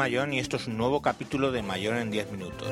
Mayón 0.00 0.32
y 0.32 0.38
esto 0.38 0.56
es 0.56 0.66
un 0.66 0.78
nuevo 0.78 1.02
capítulo 1.02 1.52
de 1.52 1.62
Mayón 1.62 1.98
en 1.98 2.10
10 2.10 2.32
minutos. 2.32 2.66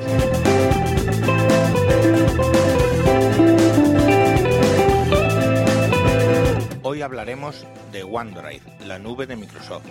Hoy 6.81 7.03
hablaremos 7.03 7.67
de 7.91 8.01
OneDrive, 8.01 8.63
la 8.87 8.97
nube 8.97 9.27
de 9.27 9.35
Microsoft. 9.35 9.85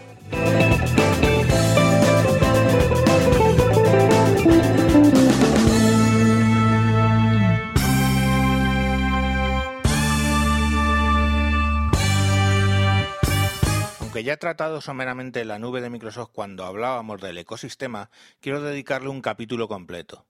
Ya 14.29 14.35
he 14.35 14.37
tratado 14.37 14.83
someramente 14.83 15.47
la 15.47 15.59
nube 15.59 15.81
de 15.81 15.89
Microsoft 15.89 16.33
cuando 16.35 16.67
hablábamos 16.67 17.19
del 17.23 17.39
ecosistema, 17.39 18.11
quiero 18.41 18.61
dedicarle 18.61 19.09
un 19.09 19.23
capítulo 19.23 19.69
completo. 19.69 20.27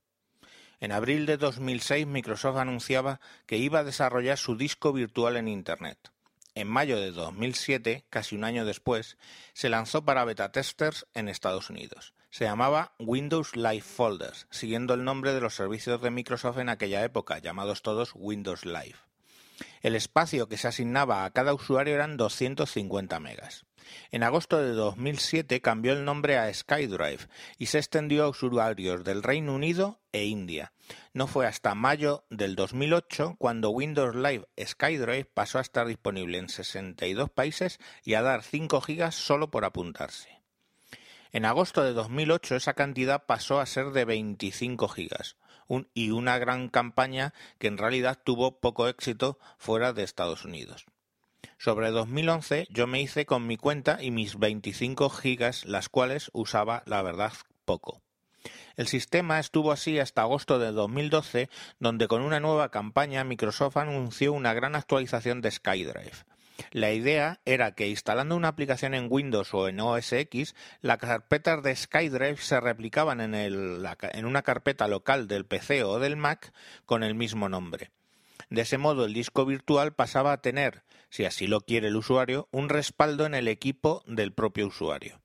En 0.78 0.92
abril 0.92 1.26
de 1.26 1.36
2006 1.36 2.06
Microsoft 2.06 2.58
anunciaba 2.58 3.18
que 3.44 3.56
iba 3.56 3.80
a 3.80 3.84
desarrollar 3.84 4.38
su 4.38 4.56
disco 4.56 4.92
virtual 4.92 5.36
en 5.36 5.48
Internet. 5.48 6.12
En 6.54 6.68
mayo 6.68 7.00
de 7.00 7.10
2007, 7.10 8.04
casi 8.08 8.36
un 8.36 8.44
año 8.44 8.64
después, 8.64 9.18
se 9.52 9.68
lanzó 9.68 10.04
para 10.04 10.24
beta 10.24 10.52
testers 10.52 11.08
en 11.14 11.28
Estados 11.28 11.68
Unidos. 11.68 12.14
Se 12.30 12.44
llamaba 12.44 12.92
Windows 13.00 13.56
Live 13.56 13.80
Folders, 13.80 14.46
siguiendo 14.52 14.94
el 14.94 15.02
nombre 15.02 15.34
de 15.34 15.40
los 15.40 15.56
servicios 15.56 16.00
de 16.00 16.12
Microsoft 16.12 16.58
en 16.58 16.68
aquella 16.68 17.02
época, 17.02 17.40
llamados 17.40 17.82
todos 17.82 18.12
Windows 18.14 18.64
Live. 18.64 19.07
El 19.88 19.96
espacio 19.96 20.48
que 20.48 20.58
se 20.58 20.68
asignaba 20.68 21.24
a 21.24 21.30
cada 21.30 21.54
usuario 21.54 21.94
eran 21.94 22.18
250 22.18 23.20
megas. 23.20 23.64
En 24.10 24.22
agosto 24.22 24.58
de 24.58 24.72
2007 24.72 25.62
cambió 25.62 25.94
el 25.94 26.04
nombre 26.04 26.36
a 26.36 26.52
SkyDrive 26.52 27.26
y 27.56 27.66
se 27.66 27.78
extendió 27.78 28.24
a 28.24 28.28
usuarios 28.28 29.02
del 29.02 29.22
Reino 29.22 29.54
Unido 29.54 29.98
e 30.12 30.26
India. 30.26 30.74
No 31.14 31.26
fue 31.26 31.46
hasta 31.46 31.74
mayo 31.74 32.26
del 32.28 32.54
2008 32.54 33.36
cuando 33.38 33.70
Windows 33.70 34.14
Live 34.14 34.46
SkyDrive 34.62 35.24
pasó 35.24 35.56
a 35.56 35.62
estar 35.62 35.86
disponible 35.86 36.36
en 36.36 36.50
62 36.50 37.30
países 37.30 37.78
y 38.04 38.12
a 38.12 38.20
dar 38.20 38.42
5 38.42 38.82
gigas 38.82 39.14
solo 39.14 39.50
por 39.50 39.64
apuntarse. 39.64 40.42
En 41.32 41.46
agosto 41.46 41.82
de 41.82 41.94
2008 41.94 42.56
esa 42.56 42.74
cantidad 42.74 43.24
pasó 43.24 43.58
a 43.58 43.64
ser 43.64 43.92
de 43.92 44.04
25 44.04 44.86
gigas 44.88 45.38
y 45.94 46.10
una 46.10 46.38
gran 46.38 46.68
campaña 46.68 47.34
que 47.58 47.66
en 47.66 47.78
realidad 47.78 48.18
tuvo 48.22 48.58
poco 48.58 48.88
éxito 48.88 49.38
fuera 49.58 49.92
de 49.92 50.02
Estados 50.02 50.44
Unidos. 50.44 50.86
Sobre 51.58 51.90
2011 51.90 52.66
yo 52.70 52.86
me 52.86 53.00
hice 53.00 53.26
con 53.26 53.46
mi 53.46 53.56
cuenta 53.56 54.02
y 54.02 54.10
mis 54.10 54.38
25 54.38 55.10
gigas, 55.10 55.64
las 55.64 55.88
cuales 55.88 56.30
usaba, 56.32 56.82
la 56.86 57.02
verdad, 57.02 57.32
poco. 57.64 58.00
El 58.76 58.86
sistema 58.86 59.40
estuvo 59.40 59.72
así 59.72 59.98
hasta 59.98 60.22
agosto 60.22 60.60
de 60.60 60.70
2012, 60.70 61.50
donde 61.80 62.06
con 62.06 62.22
una 62.22 62.38
nueva 62.38 62.70
campaña 62.70 63.24
Microsoft 63.24 63.76
anunció 63.76 64.32
una 64.32 64.54
gran 64.54 64.76
actualización 64.76 65.40
de 65.40 65.50
SkyDrive. 65.50 66.24
La 66.70 66.92
idea 66.92 67.40
era 67.44 67.72
que 67.72 67.88
instalando 67.88 68.36
una 68.36 68.48
aplicación 68.48 68.94
en 68.94 69.06
Windows 69.10 69.54
o 69.54 69.68
en 69.68 69.80
OS 69.80 70.12
X, 70.12 70.54
las 70.80 70.98
carpetas 70.98 71.62
de 71.62 71.74
SkyDrive 71.74 72.36
se 72.36 72.60
replicaban 72.60 73.20
en, 73.20 73.34
en 73.34 74.24
una 74.26 74.42
carpeta 74.42 74.88
local 74.88 75.28
del 75.28 75.46
PC 75.46 75.84
o 75.84 75.98
del 75.98 76.16
Mac 76.16 76.52
con 76.84 77.02
el 77.02 77.14
mismo 77.14 77.48
nombre. 77.48 77.90
De 78.50 78.62
ese 78.62 78.78
modo, 78.78 79.04
el 79.04 79.14
disco 79.14 79.44
virtual 79.44 79.94
pasaba 79.94 80.32
a 80.32 80.40
tener, 80.40 80.82
si 81.10 81.24
así 81.24 81.46
lo 81.46 81.60
quiere 81.60 81.88
el 81.88 81.96
usuario, 81.96 82.48
un 82.50 82.68
respaldo 82.68 83.26
en 83.26 83.34
el 83.34 83.48
equipo 83.48 84.02
del 84.06 84.32
propio 84.32 84.66
usuario. 84.66 85.20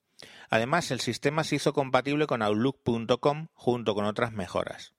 Además, 0.49 0.91
el 0.91 0.99
sistema 0.99 1.43
se 1.43 1.55
hizo 1.55 1.73
compatible 1.73 2.27
con 2.27 2.41
Outlook.com 2.41 3.47
junto 3.53 3.95
con 3.95 4.05
otras 4.05 4.33
mejoras. 4.33 4.93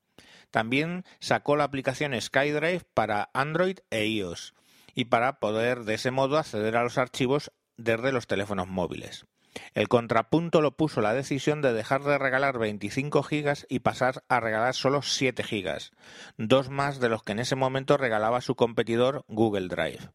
También 0.51 1.05
sacó 1.21 1.57
la 1.57 1.65
aplicación 1.65 2.19
SkyDrive 2.21 2.83
para 2.95 3.31
Android 3.35 3.79
e 3.91 4.07
iOS 4.07 4.55
y 4.95 5.07
para 5.07 5.39
poder 5.39 5.85
de 5.85 5.95
ese 5.95 6.11
modo 6.11 6.39
acceder 6.39 6.77
a 6.77 6.83
los 6.83 6.99
archivos 6.99 7.53
desde 7.77 8.13
los 8.13 8.27
teléfonos 8.27 8.69
móviles. 8.69 9.27
El 9.75 9.89
contrapunto 9.89 10.61
lo 10.61 10.77
puso 10.77 11.01
la 11.01 11.15
decisión 11.15 11.63
de 11.63 11.73
dejar 11.73 12.03
de 12.03 12.19
regalar 12.19 12.59
25 12.59 13.23
gigas 13.23 13.67
y 13.69 13.81
pasar 13.81 14.25
a 14.29 14.41
regalar 14.41 14.75
solo 14.75 15.03
7 15.03 15.43
gigas, 15.45 15.93
dos 16.37 16.71
más 16.71 16.99
de 16.99 17.09
los 17.09 17.23
que 17.23 17.33
en 17.33 17.41
ese 17.41 17.57
momento 17.57 17.97
regalaba 17.97 18.41
su 18.41 18.57
competidor 18.57 19.25
Google 19.29 19.69
Drive. 19.69 20.11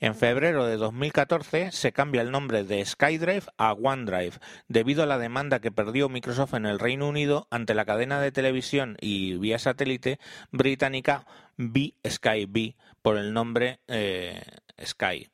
En 0.00 0.14
febrero 0.14 0.66
de 0.66 0.76
2014 0.76 1.72
se 1.72 1.92
cambia 1.92 2.22
el 2.22 2.30
nombre 2.30 2.64
de 2.64 2.84
SkyDrive 2.84 3.44
a 3.56 3.72
OneDrive 3.72 4.38
debido 4.68 5.02
a 5.02 5.06
la 5.06 5.18
demanda 5.18 5.60
que 5.60 5.72
perdió 5.72 6.08
Microsoft 6.08 6.54
en 6.54 6.66
el 6.66 6.78
Reino 6.78 7.08
Unido 7.08 7.46
ante 7.50 7.74
la 7.74 7.84
cadena 7.84 8.20
de 8.20 8.32
televisión 8.32 8.96
y 9.00 9.34
vía 9.38 9.58
satélite 9.58 10.18
británica 10.50 11.26
B 11.56 11.94
Sky 12.06 12.46
B 12.46 12.76
por 13.02 13.16
el 13.16 13.32
nombre 13.32 13.80
eh, 13.88 14.42
Sky. 14.84 15.28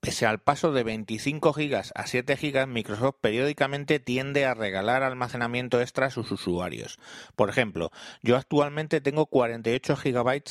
Pese 0.00 0.26
al 0.26 0.38
paso 0.38 0.70
de 0.70 0.84
25 0.84 1.52
GB 1.52 1.74
a 1.92 2.06
7 2.06 2.36
GB, 2.36 2.68
Microsoft 2.68 3.16
periódicamente 3.20 3.98
tiende 3.98 4.46
a 4.46 4.54
regalar 4.54 5.02
almacenamiento 5.02 5.80
extra 5.80 6.06
a 6.06 6.10
sus 6.10 6.30
usuarios. 6.30 7.00
Por 7.34 7.50
ejemplo, 7.50 7.90
yo 8.22 8.36
actualmente 8.36 9.00
tengo 9.00 9.26
48 9.26 9.96
GB 9.96 10.42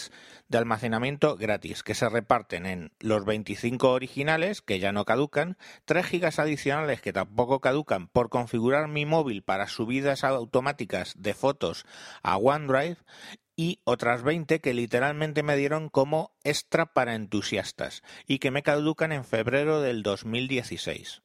de 0.49 0.57
almacenamiento 0.57 1.37
gratis 1.37 1.81
que 1.81 1.95
se 1.95 2.09
reparten 2.09 2.65
en 2.65 2.91
los 2.99 3.23
25 3.23 3.89
originales, 3.89 4.61
que 4.61 4.79
ya 4.79 4.91
no 4.91 5.05
caducan, 5.05 5.57
3 5.85 6.11
GB 6.11 6.41
adicionales 6.41 7.01
que 7.01 7.13
tampoco 7.13 7.61
caducan 7.61 8.09
por 8.09 8.27
configurar 8.27 8.89
mi 8.89 9.05
móvil 9.05 9.43
para 9.43 9.67
subidas 9.67 10.25
automáticas 10.25 11.13
de 11.17 11.33
fotos 11.33 11.85
a 12.21 12.35
OneDrive 12.35 12.97
y 13.57 13.81
otras 13.83 14.23
20 14.23 14.61
que 14.61 14.73
literalmente 14.73 15.43
me 15.43 15.57
dieron 15.57 15.89
como 15.89 16.31
extra 16.45 16.85
para 16.93 17.15
entusiastas 17.15 18.03
y 18.25 18.39
que 18.39 18.51
me 18.51 18.63
caducan 18.63 19.11
en 19.11 19.25
febrero 19.25 19.81
del 19.81 20.03
2016. 20.03 21.23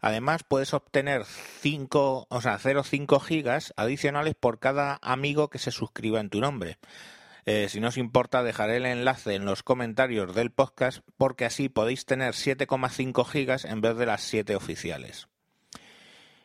Además, 0.00 0.42
puedes 0.48 0.72
obtener 0.72 1.24
5, 1.26 2.26
o 2.28 2.40
sea, 2.40 2.58
0,5 2.58 3.20
gigas 3.20 3.74
adicionales 3.76 4.34
por 4.34 4.58
cada 4.58 4.98
amigo 5.02 5.50
que 5.50 5.58
se 5.58 5.70
suscriba 5.70 6.20
en 6.20 6.30
tu 6.30 6.40
nombre. 6.40 6.78
Eh, 7.44 7.68
si 7.68 7.80
no 7.80 7.88
os 7.88 7.98
importa, 7.98 8.42
dejaré 8.42 8.78
el 8.78 8.86
enlace 8.86 9.34
en 9.34 9.44
los 9.44 9.62
comentarios 9.62 10.34
del 10.34 10.50
podcast 10.50 11.06
porque 11.18 11.44
así 11.44 11.68
podéis 11.68 12.06
tener 12.06 12.32
7,5 12.32 13.26
gigas 13.26 13.66
en 13.66 13.82
vez 13.82 13.96
de 13.96 14.06
las 14.06 14.22
7 14.22 14.56
oficiales. 14.56 15.28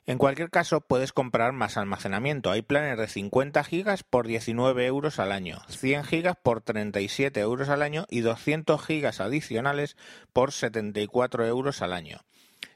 En 0.09 0.17
cualquier 0.17 0.49
caso, 0.49 0.81
puedes 0.81 1.13
comprar 1.13 1.53
más 1.53 1.77
almacenamiento. 1.77 2.49
Hay 2.49 2.63
planes 2.63 2.97
de 2.97 3.07
50 3.07 3.63
gigas 3.63 4.01
por 4.01 4.25
19 4.25 4.87
euros 4.87 5.19
al 5.19 5.31
año, 5.31 5.61
100 5.67 6.03
gigas 6.03 6.35
por 6.41 6.61
37 6.61 7.39
euros 7.39 7.69
al 7.69 7.83
año 7.83 8.07
y 8.09 8.21
200 8.21 8.83
gigas 8.83 9.19
adicionales 9.19 9.97
por 10.33 10.51
74 10.51 11.45
euros 11.45 11.83
al 11.83 11.93
año. 11.93 12.21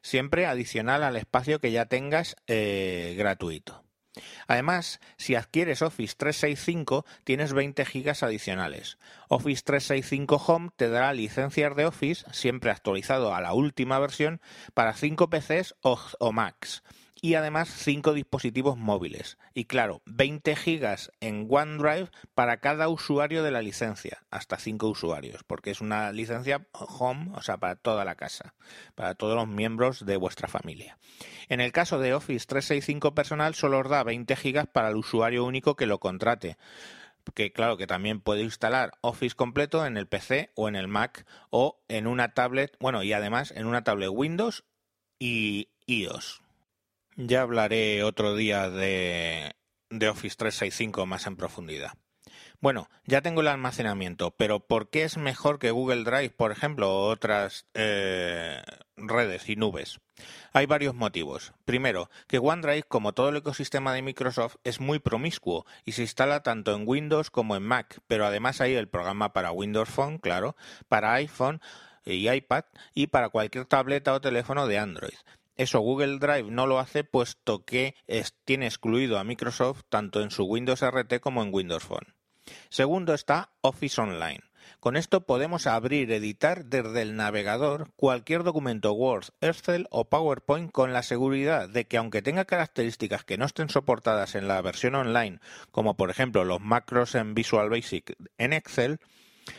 Siempre 0.03 0.45
adicional 0.45 1.01
al 1.01 1.15
espacio 1.15 1.59
que 1.59 1.71
ya 1.71 1.87
tengas 1.87 2.35
eh, 2.45 3.15
gratuito. 3.17 3.83
Además, 4.45 4.99
si 5.17 5.33
adquieres 5.33 5.81
Office 5.81 6.13
365, 6.15 7.03
tienes 7.23 7.53
20 7.53 7.83
gigas 7.85 8.21
adicionales. 8.21 8.99
Office 9.27 9.63
365 9.65 10.35
Home 10.35 10.69
te 10.75 10.87
dará 10.87 11.11
licencias 11.13 11.75
de 11.75 11.87
Office, 11.87 12.25
siempre 12.31 12.69
actualizado 12.69 13.33
a 13.33 13.41
la 13.41 13.55
última 13.55 13.97
versión, 13.97 14.39
para 14.75 14.93
5 14.93 15.31
PCs 15.31 15.73
o, 15.81 15.99
o 16.19 16.31
Macs 16.31 16.83
y 17.23 17.35
además 17.35 17.69
5 17.69 18.11
dispositivos 18.11 18.77
móviles. 18.77 19.37
Y 19.53 19.63
claro, 19.63 20.01
20 20.07 20.57
gigas 20.57 21.09
en 21.21 21.47
OneDrive 21.49 22.09
para 22.35 22.57
cada 22.57 22.89
usuario 22.89 23.43
de 23.43 23.51
la 23.51 23.61
licencia, 23.61 24.25
hasta 24.29 24.57
5 24.57 24.89
usuarios, 24.89 25.41
porque 25.45 25.71
es 25.71 25.79
una 25.79 26.11
licencia 26.11 26.67
home, 26.73 27.31
o 27.33 27.41
sea, 27.41 27.55
para 27.55 27.77
toda 27.77 28.03
la 28.03 28.15
casa, 28.15 28.55
para 28.93 29.15
todos 29.15 29.37
los 29.37 29.47
miembros 29.47 30.05
de 30.05 30.17
vuestra 30.17 30.49
familia. 30.49 30.97
En 31.47 31.61
el 31.61 31.71
caso 31.71 31.97
de 31.97 32.13
Office 32.13 32.45
365 32.45 33.15
personal, 33.15 33.55
solo 33.55 33.79
os 33.79 33.89
da 33.89 34.03
20 34.03 34.35
gigas 34.35 34.67
para 34.67 34.89
el 34.89 34.97
usuario 34.97 35.45
único 35.45 35.77
que 35.77 35.85
lo 35.85 36.01
contrate 36.01 36.57
que 37.35 37.53
claro 37.53 37.77
que 37.77 37.87
también 37.87 38.19
puede 38.19 38.41
instalar 38.41 38.91
Office 38.99 39.33
completo 39.33 39.85
en 39.85 39.95
el 39.95 40.07
PC 40.07 40.51
o 40.55 40.67
en 40.67 40.75
el 40.75 40.89
Mac 40.89 41.25
o 41.51 41.81
en 41.87 42.05
una 42.05 42.33
tablet, 42.33 42.75
bueno, 42.81 43.01
y 43.01 43.13
además 43.13 43.51
en 43.55 43.65
una 43.65 43.85
tablet 43.85 44.09
Windows 44.11 44.65
y 45.19 45.69
iOS. 45.87 46.42
Ya 47.15 47.41
hablaré 47.41 48.03
otro 48.03 48.35
día 48.35 48.69
de, 48.71 49.53
Office 49.91 50.35
365 50.35 51.05
más 51.05 51.27
en 51.27 51.35
profundidad. 51.35 51.91
Bueno, 52.59 52.89
ya 53.05 53.21
tengo 53.21 53.41
el 53.41 53.49
almacenamiento, 53.49 54.31
pero 54.31 54.61
¿por 54.61 54.89
qué 54.89 55.03
es 55.03 55.17
mejor 55.17 55.59
que 55.59 55.69
Google 55.69 56.05
Drive, 56.05 56.31
por 56.31 56.51
ejemplo, 56.51 56.89
o 56.89 57.09
otras 57.09 57.67
eh, 57.75 58.63
redes 58.95 59.47
y 59.49 59.57
nubes? 59.57 59.99
Hay 60.53 60.65
varios 60.65 60.95
motivos. 60.95 61.53
Primero, 61.65 62.09
que 62.27 62.39
OneDrive, 62.39 62.83
como 62.83 63.13
todo 63.13 63.29
el 63.29 63.37
ecosistema 63.37 63.93
de 63.93 64.01
Microsoft, 64.01 64.55
es 64.63 64.79
muy 64.79 64.99
promiscuo 64.99 65.65
y 65.85 65.91
se 65.91 66.03
instala 66.03 66.41
tanto 66.41 66.73
en 66.73 66.87
Windows 66.87 67.29
como 67.29 67.55
en 67.55 67.63
Mac, 67.63 67.99
pero 68.07 68.25
además 68.25 68.61
hay 68.61 68.73
el 68.73 68.87
programa 68.87 69.33
para 69.33 69.51
Windows 69.51 69.89
Phone, 69.89 70.17
claro, 70.17 70.55
para 70.87 71.13
iPhone 71.13 71.61
y 72.05 72.29
iPad 72.29 72.63
y 72.95 73.07
para 73.07 73.29
cualquier 73.29 73.65
tableta 73.65 74.13
o 74.13 74.21
teléfono 74.21 74.67
de 74.67 74.79
Android. 74.79 75.17
Eso 75.55 75.79
Google 75.79 76.19
Drive 76.19 76.49
no 76.49 76.67
lo 76.67 76.79
hace 76.79 77.03
puesto 77.03 77.63
que 77.63 77.95
tiene 78.45 78.65
excluido 78.65 79.19
a 79.19 79.23
Microsoft 79.23 79.83
tanto 79.89 80.21
en 80.21 80.31
su 80.31 80.45
Windows 80.45 80.81
RT 80.81 81.19
como 81.19 81.43
en 81.43 81.53
Windows 81.53 81.83
Phone. 81.83 82.15
Segundo 82.69 83.13
está 83.13 83.51
Office 83.61 84.01
Online. 84.01 84.41
Con 84.79 84.97
esto 84.97 85.25
podemos 85.25 85.67
abrir 85.67 86.11
editar 86.11 86.65
desde 86.65 87.01
el 87.01 87.15
navegador 87.15 87.91
cualquier 87.95 88.43
documento 88.43 88.93
Word, 88.93 89.27
Excel 89.41 89.87
o 89.91 90.09
PowerPoint 90.09 90.71
con 90.71 90.93
la 90.93 91.03
seguridad 91.03 91.69
de 91.69 91.85
que 91.85 91.97
aunque 91.97 92.21
tenga 92.21 92.45
características 92.45 93.23
que 93.23 93.37
no 93.37 93.45
estén 93.45 93.69
soportadas 93.69 94.35
en 94.35 94.47
la 94.47 94.61
versión 94.61 94.95
online, 94.95 95.39
como 95.71 95.95
por 95.95 96.09
ejemplo 96.09 96.43
los 96.43 96.61
macros 96.61 97.15
en 97.15 97.33
Visual 97.33 97.69
Basic 97.69 98.15
en 98.37 98.53
Excel, 98.53 98.99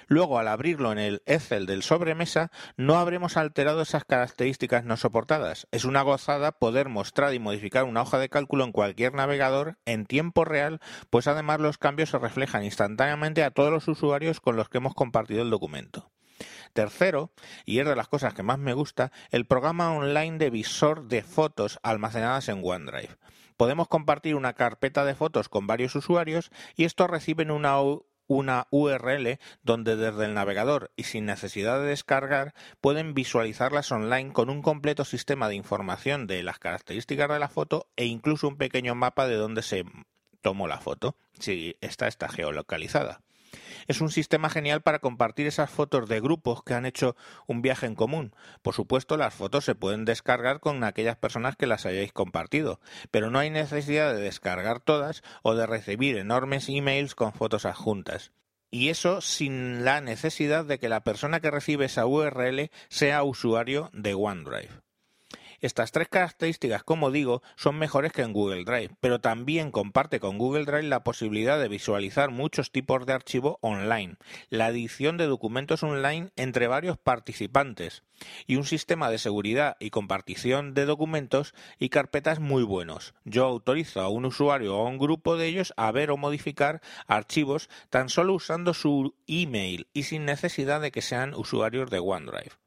Luego, 0.06 0.38
al 0.38 0.48
abrirlo 0.48 0.92
en 0.92 0.98
el 0.98 1.22
Excel 1.26 1.66
del 1.66 1.82
sobremesa, 1.82 2.50
no 2.76 2.96
habremos 2.96 3.36
alterado 3.36 3.82
esas 3.82 4.04
características 4.04 4.84
no 4.84 4.96
soportadas. 4.96 5.66
Es 5.72 5.84
una 5.84 6.02
gozada 6.02 6.52
poder 6.52 6.88
mostrar 6.88 7.34
y 7.34 7.38
modificar 7.38 7.84
una 7.84 8.02
hoja 8.02 8.18
de 8.18 8.28
cálculo 8.28 8.64
en 8.64 8.72
cualquier 8.72 9.14
navegador 9.14 9.78
en 9.84 10.06
tiempo 10.06 10.44
real, 10.44 10.80
pues 11.10 11.26
además 11.26 11.60
los 11.60 11.78
cambios 11.78 12.10
se 12.10 12.18
reflejan 12.18 12.64
instantáneamente 12.64 13.44
a 13.44 13.50
todos 13.50 13.70
los 13.70 13.88
usuarios 13.88 14.40
con 14.40 14.56
los 14.56 14.68
que 14.68 14.78
hemos 14.78 14.94
compartido 14.94 15.42
el 15.42 15.50
documento. 15.50 16.10
Tercero, 16.72 17.32
y 17.64 17.78
es 17.78 17.86
de 17.86 17.94
las 17.94 18.08
cosas 18.08 18.34
que 18.34 18.42
más 18.42 18.58
me 18.58 18.72
gusta, 18.72 19.12
el 19.30 19.46
programa 19.46 19.92
online 19.92 20.38
de 20.38 20.50
visor 20.50 21.06
de 21.06 21.22
fotos 21.22 21.78
almacenadas 21.82 22.48
en 22.48 22.60
OneDrive. 22.64 23.16
Podemos 23.56 23.86
compartir 23.86 24.34
una 24.34 24.54
carpeta 24.54 25.04
de 25.04 25.14
fotos 25.14 25.48
con 25.48 25.68
varios 25.68 25.94
usuarios 25.94 26.50
y 26.74 26.84
estos 26.84 27.08
reciben 27.08 27.52
una 27.52 27.78
una 28.26 28.66
URL 28.70 29.38
donde 29.62 29.96
desde 29.96 30.26
el 30.26 30.34
navegador 30.34 30.92
y 30.96 31.04
sin 31.04 31.26
necesidad 31.26 31.80
de 31.80 31.86
descargar 31.86 32.54
pueden 32.80 33.14
visualizarlas 33.14 33.90
online 33.92 34.32
con 34.32 34.50
un 34.50 34.62
completo 34.62 35.04
sistema 35.04 35.48
de 35.48 35.54
información 35.54 36.26
de 36.26 36.42
las 36.42 36.58
características 36.58 37.28
de 37.28 37.38
la 37.38 37.48
foto 37.48 37.88
e 37.96 38.04
incluso 38.06 38.48
un 38.48 38.56
pequeño 38.56 38.94
mapa 38.94 39.26
de 39.26 39.36
donde 39.36 39.62
se 39.62 39.84
tomó 40.40 40.68
la 40.68 40.78
foto, 40.78 41.16
si 41.38 41.76
esta 41.80 42.06
está 42.06 42.28
geolocalizada. 42.28 43.23
Es 43.86 44.00
un 44.00 44.10
sistema 44.10 44.50
genial 44.50 44.82
para 44.82 44.98
compartir 44.98 45.46
esas 45.46 45.70
fotos 45.70 46.08
de 46.08 46.20
grupos 46.20 46.62
que 46.62 46.74
han 46.74 46.86
hecho 46.86 47.16
un 47.46 47.62
viaje 47.62 47.86
en 47.86 47.94
común. 47.94 48.34
Por 48.62 48.74
supuesto, 48.74 49.16
las 49.16 49.34
fotos 49.34 49.64
se 49.64 49.74
pueden 49.74 50.04
descargar 50.04 50.60
con 50.60 50.84
aquellas 50.84 51.16
personas 51.16 51.56
que 51.56 51.66
las 51.66 51.86
hayáis 51.86 52.12
compartido, 52.12 52.80
pero 53.10 53.30
no 53.30 53.38
hay 53.38 53.50
necesidad 53.50 54.14
de 54.14 54.20
descargar 54.20 54.80
todas 54.80 55.22
o 55.42 55.54
de 55.54 55.66
recibir 55.66 56.16
enormes 56.16 56.68
emails 56.68 57.14
con 57.14 57.32
fotos 57.32 57.66
adjuntas. 57.66 58.32
Y 58.70 58.88
eso 58.88 59.20
sin 59.20 59.84
la 59.84 60.00
necesidad 60.00 60.64
de 60.64 60.80
que 60.80 60.88
la 60.88 61.04
persona 61.04 61.38
que 61.40 61.50
recibe 61.50 61.84
esa 61.84 62.06
URL 62.06 62.70
sea 62.88 63.22
usuario 63.22 63.88
de 63.92 64.14
OneDrive. 64.14 64.83
Estas 65.64 65.92
tres 65.92 66.08
características, 66.08 66.84
como 66.84 67.10
digo, 67.10 67.42
son 67.56 67.78
mejores 67.78 68.12
que 68.12 68.20
en 68.20 68.34
Google 68.34 68.64
Drive, 68.64 68.96
pero 69.00 69.22
también 69.22 69.70
comparte 69.70 70.20
con 70.20 70.36
Google 70.36 70.66
Drive 70.66 70.82
la 70.82 71.04
posibilidad 71.04 71.58
de 71.58 71.68
visualizar 71.68 72.30
muchos 72.30 72.70
tipos 72.70 73.06
de 73.06 73.14
archivo 73.14 73.56
online, 73.62 74.16
la 74.50 74.68
edición 74.68 75.16
de 75.16 75.24
documentos 75.24 75.82
online 75.82 76.28
entre 76.36 76.66
varios 76.66 76.98
participantes 76.98 78.02
y 78.46 78.56
un 78.56 78.66
sistema 78.66 79.08
de 79.08 79.16
seguridad 79.16 79.78
y 79.80 79.88
compartición 79.88 80.74
de 80.74 80.84
documentos 80.84 81.54
y 81.78 81.88
carpetas 81.88 82.40
muy 82.40 82.62
buenos. 82.62 83.14
Yo 83.24 83.46
autorizo 83.46 84.02
a 84.02 84.10
un 84.10 84.26
usuario 84.26 84.76
o 84.76 84.86
a 84.86 84.90
un 84.90 84.98
grupo 84.98 85.38
de 85.38 85.46
ellos 85.46 85.72
a 85.78 85.90
ver 85.92 86.10
o 86.10 86.18
modificar 86.18 86.82
archivos 87.06 87.70
tan 87.88 88.10
solo 88.10 88.34
usando 88.34 88.74
su 88.74 89.14
email 89.26 89.88
y 89.94 90.02
sin 90.02 90.26
necesidad 90.26 90.82
de 90.82 90.92
que 90.92 91.00
sean 91.00 91.32
usuarios 91.32 91.88
de 91.88 92.00
OneDrive. 92.00 92.63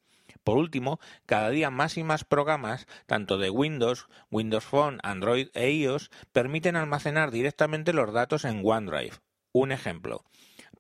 Por 0.48 0.60
último, 0.60 1.02
cada 1.26 1.50
día 1.50 1.70
más 1.70 1.98
y 1.98 2.06
más 2.06 2.24
programas, 2.24 2.88
tanto 3.06 3.38
de 3.38 3.50
Windows, 3.50 4.08
Windows 4.32 4.64
Phone, 4.64 4.98
Android 5.04 5.50
e 5.54 5.72
iOS, 5.72 6.10
permiten 6.32 6.78
almacenar 6.78 7.32
directamente 7.32 7.92
los 7.92 8.14
datos 8.14 8.46
en 8.46 8.62
OneDrive. 8.64 9.18
Un 9.52 9.74
ejemplo, 9.74 10.24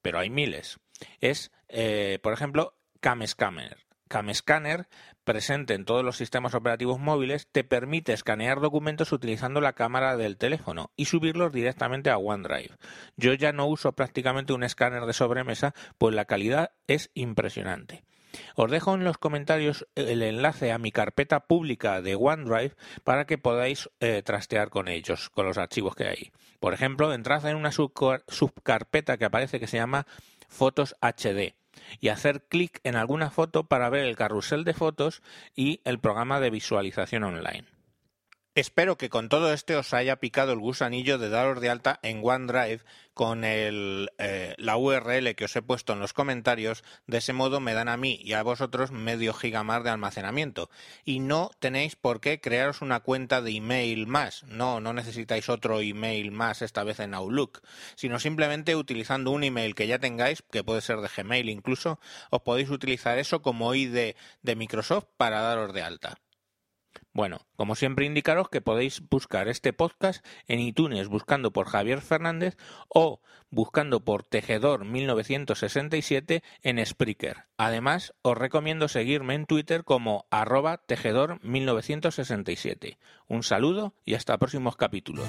pero 0.01 0.19
hay 0.19 0.29
miles. 0.29 0.79
Es, 1.19 1.51
eh, 1.67 2.17
por 2.23 2.31
ejemplo, 2.31 2.77
CamScanner. 3.01 3.75
CamScanner, 4.07 4.87
presente 5.25 5.73
en 5.73 5.83
todos 5.83 6.05
los 6.05 6.15
sistemas 6.15 6.53
operativos 6.53 6.97
móviles, 6.97 7.49
te 7.51 7.65
permite 7.65 8.13
escanear 8.13 8.61
documentos 8.61 9.11
utilizando 9.11 9.59
la 9.59 9.73
cámara 9.73 10.15
del 10.15 10.37
teléfono 10.37 10.93
y 10.95 11.07
subirlos 11.07 11.51
directamente 11.51 12.09
a 12.09 12.17
OneDrive. 12.17 12.77
Yo 13.17 13.33
ya 13.33 13.51
no 13.51 13.65
uso 13.65 13.91
prácticamente 13.91 14.53
un 14.53 14.63
escáner 14.63 15.05
de 15.05 15.11
sobremesa, 15.11 15.73
pues 15.97 16.15
la 16.15 16.23
calidad 16.23 16.71
es 16.87 17.11
impresionante. 17.15 18.06
Os 18.55 18.71
dejo 18.71 18.95
en 18.95 19.03
los 19.03 19.17
comentarios 19.17 19.87
el 19.95 20.21
enlace 20.21 20.71
a 20.71 20.77
mi 20.77 20.91
carpeta 20.91 21.41
pública 21.41 22.01
de 22.01 22.15
OneDrive 22.15 22.75
para 23.03 23.25
que 23.25 23.37
podáis 23.37 23.89
eh, 23.99 24.21
trastear 24.23 24.69
con 24.69 24.87
ellos, 24.87 25.29
con 25.29 25.45
los 25.45 25.57
archivos 25.57 25.95
que 25.95 26.07
hay. 26.07 26.31
Por 26.59 26.73
ejemplo, 26.73 27.13
entrad 27.13 27.45
en 27.45 27.55
una 27.55 27.71
subcarpeta 27.71 29.17
que 29.17 29.25
aparece 29.25 29.59
que 29.59 29.67
se 29.67 29.77
llama 29.77 30.07
Fotos 30.47 30.95
HD 31.01 31.55
y 31.99 32.09
hacer 32.09 32.43
clic 32.47 32.79
en 32.83 32.95
alguna 32.95 33.29
foto 33.29 33.65
para 33.65 33.89
ver 33.89 34.05
el 34.05 34.15
carrusel 34.15 34.63
de 34.63 34.73
fotos 34.73 35.21
y 35.55 35.81
el 35.83 35.99
programa 35.99 36.39
de 36.39 36.49
visualización 36.49 37.23
online. 37.23 37.76
Espero 38.57 38.97
que 38.97 39.09
con 39.09 39.29
todo 39.29 39.53
esto 39.53 39.77
os 39.77 39.93
haya 39.93 40.15
picado 40.15 40.51
el 40.51 40.57
gusanillo 40.57 41.19
de 41.19 41.29
daros 41.29 41.61
de 41.61 41.69
alta 41.69 41.99
en 42.01 42.21
OneDrive 42.23 42.83
con 43.13 43.43
el, 43.43 44.09
eh, 44.17 44.55
la 44.57 44.77
URL 44.77 45.35
que 45.35 45.45
os 45.45 45.55
he 45.55 45.61
puesto 45.61 45.93
en 45.93 45.99
los 45.99 46.13
comentarios. 46.13 46.83
De 47.05 47.19
ese 47.19 47.33
modo 47.33 47.59
me 47.59 47.75
dan 47.75 47.87
a 47.87 47.97
mí 47.97 48.19
y 48.19 48.33
a 48.33 48.41
vosotros 48.41 48.89
medio 48.89 49.35
giga 49.35 49.61
más 49.61 49.83
de 49.83 49.91
almacenamiento. 49.91 50.71
Y 51.05 51.19
no 51.19 51.51
tenéis 51.59 51.95
por 51.95 52.19
qué 52.19 52.41
crearos 52.41 52.81
una 52.81 53.01
cuenta 53.01 53.43
de 53.43 53.51
email 53.51 54.07
más. 54.07 54.41
No, 54.45 54.81
no 54.81 54.91
necesitáis 54.91 55.49
otro 55.49 55.79
email 55.79 56.31
más, 56.31 56.63
esta 56.63 56.83
vez 56.83 56.99
en 56.99 57.13
Outlook. 57.13 57.61
Sino 57.93 58.17
simplemente 58.17 58.75
utilizando 58.75 59.29
un 59.29 59.43
email 59.43 59.75
que 59.75 59.85
ya 59.85 59.99
tengáis, 59.99 60.41
que 60.41 60.63
puede 60.63 60.81
ser 60.81 60.97
de 61.01 61.09
Gmail 61.15 61.47
incluso, 61.49 61.99
os 62.31 62.41
podéis 62.41 62.71
utilizar 62.71 63.19
eso 63.19 63.43
como 63.43 63.75
ID 63.75 64.15
de 64.41 64.55
Microsoft 64.55 65.05
para 65.15 65.41
daros 65.41 65.73
de 65.73 65.83
alta. 65.83 66.17
Bueno, 67.17 67.39
como 67.55 67.73
siempre 67.73 68.05
indicaros 68.05 68.47
que 68.47 68.61
podéis 68.61 69.01
buscar 69.09 69.47
este 69.47 69.73
podcast 69.73 70.23
en 70.47 70.59
iTunes 70.59 71.07
buscando 71.07 71.51
por 71.51 71.65
Javier 71.65 72.01
Fernández 72.01 72.57
o 72.89 73.21
buscando 73.49 74.05
por 74.05 74.21
Tejedor 74.21 74.85
1967 74.85 76.43
en 76.61 76.85
Spreaker. 76.85 77.45
Además, 77.57 78.13
os 78.21 78.37
recomiendo 78.37 78.87
seguirme 78.87 79.33
en 79.33 79.47
Twitter 79.47 79.83
como 79.83 80.27
arroba 80.29 80.77
Tejedor 80.77 81.43
1967. 81.43 82.99
Un 83.27 83.41
saludo 83.41 83.95
y 84.05 84.13
hasta 84.13 84.37
próximos 84.37 84.75
capítulos. 84.75 85.25